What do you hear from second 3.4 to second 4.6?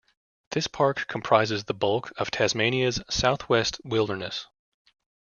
West Wilderness.